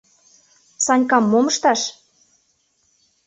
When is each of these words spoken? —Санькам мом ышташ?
—Санькам 0.85 1.23
мом 1.31 1.45
ышташ? 1.51 1.81